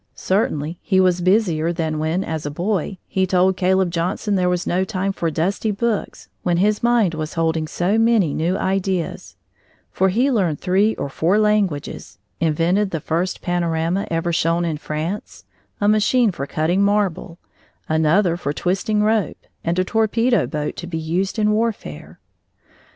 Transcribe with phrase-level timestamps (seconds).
[0.15, 4.65] Certainly he was busier than when, as a boy, he told Caleb Johnson there was
[4.65, 9.35] no time for dusty books when his mind was holding so many new ideas,
[9.91, 15.45] for he learned three or four languages, invented the first panorama ever shown in France,
[15.79, 17.37] a machine for cutting marble,
[17.87, 22.19] another for twisting rope, and a torpedo boat to be used in warfare.